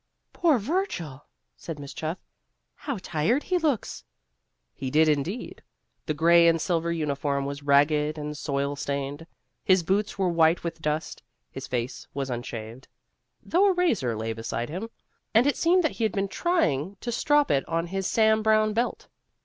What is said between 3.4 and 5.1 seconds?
he looks." He did,